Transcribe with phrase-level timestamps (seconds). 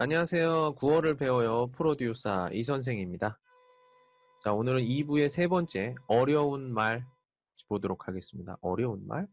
[0.00, 0.76] 안녕하세요.
[0.76, 1.72] 구어를 배워요.
[1.72, 3.40] 프로듀서 이 선생입니다.
[4.44, 7.04] 자, 오늘은 2부의 세 번째 어려운 말
[7.66, 8.56] 보도록 하겠습니다.
[8.60, 9.26] 어려운 말?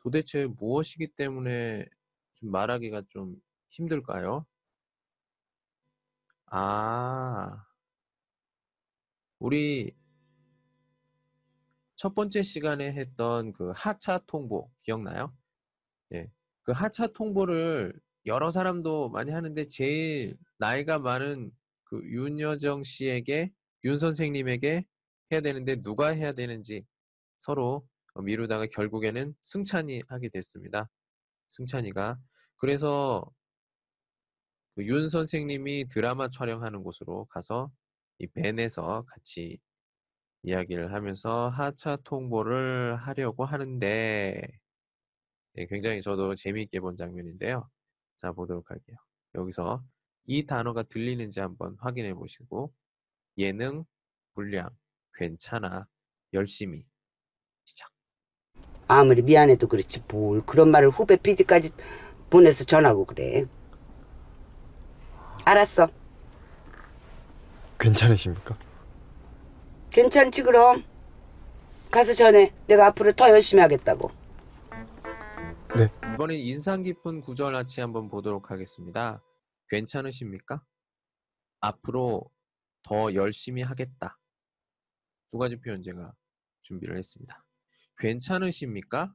[0.00, 1.84] 도대체 무엇이기 때문에
[2.36, 3.36] 좀 말하기가 좀
[3.68, 4.46] 힘들까요?
[6.46, 7.66] 아,
[9.38, 9.94] 우리
[11.96, 15.36] 첫 번째 시간에 했던 그 하차 통보 기억나요?
[16.14, 16.30] 예.
[16.62, 17.92] 그 하차 통보를
[18.26, 21.52] 여러 사람도 많이 하는데 제일 나이가 많은
[21.84, 23.52] 그 윤여정 씨에게
[23.84, 24.84] 윤 선생님에게
[25.32, 26.84] 해야 되는데 누가 해야 되는지
[27.38, 27.86] 서로
[28.16, 30.88] 미루다가 결국에는 승찬이 하게 됐습니다.
[31.50, 32.18] 승찬이가
[32.56, 33.24] 그래서
[34.76, 37.70] 그 윤 선생님이 드라마 촬영하는 곳으로 가서
[38.18, 39.58] 이 밴에서 같이
[40.42, 44.42] 이야기를 하면서 하차 통보를 하려고 하는데
[45.54, 47.68] 네, 굉장히 저도 재미있게 본 장면인데요.
[48.20, 48.96] 자, 보도록 할게요.
[49.34, 49.82] 여기서
[50.26, 52.72] 이 단어가 들리는지 한번 확인해 보시고
[53.38, 53.84] 예능,
[54.34, 54.70] 분량,
[55.14, 55.86] 괜찮아,
[56.32, 56.84] 열심히
[57.64, 57.90] 시작.
[58.88, 61.70] 아무리 미안해도 그렇지 뭘 그런 말을 후배 PD까지
[62.30, 63.44] 보내서 전하고 그래.
[65.44, 65.88] 알았어.
[67.78, 68.56] 괜찮으십니까?
[69.90, 70.82] 괜찮지 그럼.
[71.90, 72.52] 가서 전해.
[72.66, 74.10] 내가 앞으로 더 열심히 하겠다고.
[75.76, 75.90] 네.
[76.14, 79.22] 이번엔 인상 깊은 구절 같이 한번 보도록 하겠습니다.
[79.68, 80.64] 괜찮으십니까?
[81.60, 82.30] 앞으로
[82.82, 84.18] 더 열심히 하겠다.
[85.30, 86.14] 두 가지 표현 제가
[86.62, 87.44] 준비를 했습니다.
[87.98, 89.14] 괜찮으십니까?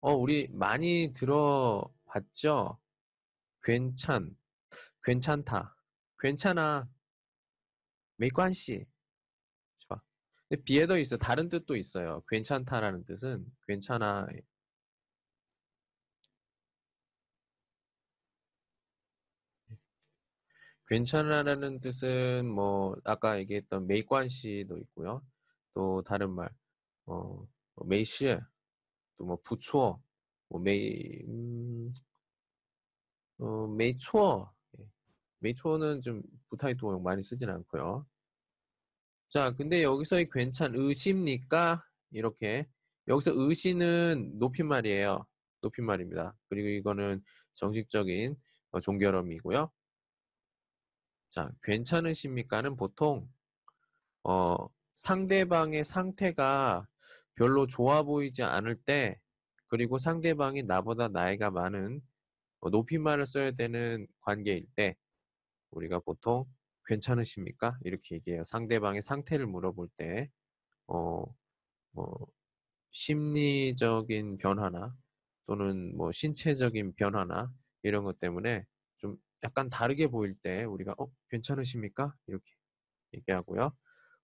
[0.00, 2.78] 어, 우리 많이 들어봤죠?
[3.62, 4.36] 괜찮,
[5.04, 5.74] 괜찮다,
[6.18, 6.86] 괜찮아,
[8.16, 8.84] 没关系.
[9.78, 10.02] 좋아.
[10.50, 11.16] 근데 别的 있어.
[11.16, 12.22] 다른 뜻도 있어요.
[12.28, 14.26] 괜찮다라는 뜻은 괜찮아,
[20.88, 25.22] 괜찮아라는 뜻은 뭐 아까 얘기했던 没关系도 있고요.
[25.72, 26.48] 또 다른 말,
[27.06, 27.46] 어,
[27.86, 28.36] 没事,
[29.18, 30.00] 또 뭐 不错,
[30.48, 31.92] 뭐 没, 음,
[33.38, 34.84] 어, 메이초, 예.
[35.40, 38.06] 메이초는 좀 부타이 도용 많이 쓰진 않고요.
[39.30, 42.66] 자, 근데 여기서의 괜찮, 의심니까 이렇게
[43.08, 45.26] 여기서 의시는 높임말이에요.
[45.60, 46.36] 높임말입니다.
[46.48, 47.22] 그리고 이거는
[47.54, 48.36] 정식적인
[48.70, 49.70] 어, 종결음이고요.
[51.34, 53.28] 자, 괜찮으십니까는 보통
[54.22, 54.56] 어,
[54.94, 56.86] 상대방의 상태가
[57.34, 59.18] 별로 좋아 보이지 않을 때
[59.66, 62.00] 그리고 상대방이 나보다 나이가 많은
[62.60, 64.94] 어, 높임말을 써야 되는 관계일 때
[65.72, 66.44] 우리가 보통
[66.86, 67.78] 괜찮으십니까?
[67.84, 68.44] 이렇게 얘기해요.
[68.44, 70.30] 상대방의 상태를 물어볼 때
[70.86, 71.24] 어,
[71.90, 72.28] 뭐
[72.92, 74.94] 심리적인 변화나
[75.46, 77.50] 또는 뭐 신체적인 변화나
[77.82, 78.64] 이런 것 때문에
[79.44, 82.14] 약간 다르게 보일 때 우리가 어 괜찮으십니까?
[82.26, 82.52] 이렇게
[83.14, 83.72] 얘기하고요.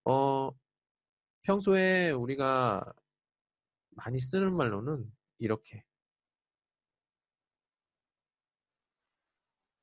[0.04, 0.50] 어
[1.42, 2.84] 평소에 우리가
[3.91, 5.04] 많이 쓰는 말로는
[5.38, 5.84] 이렇게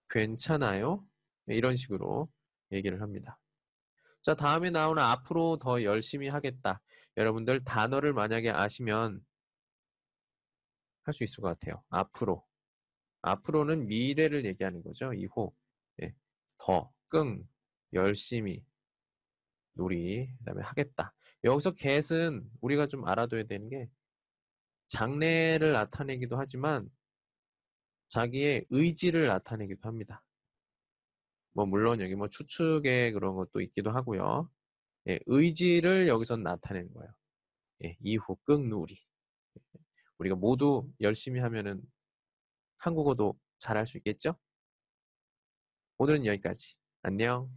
[0.09, 1.05] 괜찮아요?
[1.45, 2.29] 네, 이런 식으로
[2.71, 3.39] 얘기를 합니다.
[4.23, 6.81] 자, 다음에 나오는 앞으로 더 열심히 하겠다.
[7.17, 9.21] 여러분들 단어를 만약에 아시면
[11.05, 11.83] 할 수 있을 것 같아요.
[11.89, 12.45] 앞으로.
[13.21, 15.13] 앞으로는 미래를 얘기하는 거죠.
[15.13, 15.53] 이호.
[16.03, 16.13] 예.
[16.57, 17.47] 더, 끙,
[17.93, 18.63] 열심히,
[19.73, 21.13] 놀이, 그 다음에 하겠다.
[21.43, 23.89] 여기서 get은 우리가 좀 알아둬야 되는 게
[24.87, 26.89] 장래를 나타내기도 하지만
[28.09, 30.23] 자기의 의지를 나타내기도 합니다.
[31.53, 34.49] 뭐 물론 여기 뭐 추측의 그런 것도 있기도 하고요.
[35.09, 37.11] 예, 의지를 여기서 나타내는 거예요.
[37.85, 38.99] 예, 이후 끙누리.
[40.19, 41.81] 우리가 모두 열심히 하면은
[42.77, 44.35] 한국어도 잘할 수 있겠죠?
[45.97, 46.75] 오늘은 여기까지.
[47.01, 47.49] 안녕.